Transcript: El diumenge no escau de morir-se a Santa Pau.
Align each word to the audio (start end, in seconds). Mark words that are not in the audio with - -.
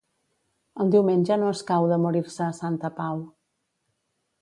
El 0.85 0.93
diumenge 0.95 1.37
no 1.43 1.53
escau 1.57 1.87
de 1.93 2.01
morir-se 2.07 2.43
a 2.49 2.59
Santa 2.65 2.95
Pau. 3.01 3.25